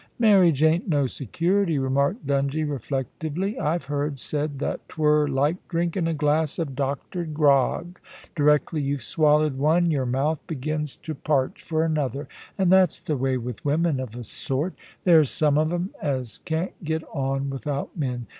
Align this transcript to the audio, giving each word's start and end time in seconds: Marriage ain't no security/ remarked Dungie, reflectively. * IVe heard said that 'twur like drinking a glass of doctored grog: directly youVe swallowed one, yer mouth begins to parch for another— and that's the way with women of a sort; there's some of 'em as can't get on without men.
Marriage 0.17 0.63
ain't 0.63 0.89
no 0.89 1.05
security/ 1.05 1.77
remarked 1.77 2.25
Dungie, 2.25 2.67
reflectively. 2.67 3.55
* 3.59 3.59
IVe 3.59 3.83
heard 3.85 4.17
said 4.17 4.57
that 4.57 4.87
'twur 4.89 5.27
like 5.27 5.57
drinking 5.67 6.07
a 6.07 6.13
glass 6.15 6.57
of 6.57 6.75
doctored 6.75 7.35
grog: 7.35 7.99
directly 8.35 8.81
youVe 8.81 9.03
swallowed 9.03 9.59
one, 9.59 9.91
yer 9.91 10.07
mouth 10.07 10.39
begins 10.47 10.95
to 10.95 11.13
parch 11.13 11.61
for 11.61 11.83
another— 11.85 12.27
and 12.57 12.71
that's 12.71 12.99
the 12.99 13.15
way 13.15 13.37
with 13.37 13.63
women 13.63 13.99
of 13.99 14.15
a 14.15 14.23
sort; 14.23 14.73
there's 15.03 15.29
some 15.29 15.55
of 15.55 15.71
'em 15.71 15.91
as 16.01 16.39
can't 16.45 16.83
get 16.83 17.03
on 17.13 17.51
without 17.51 17.95
men. 17.95 18.25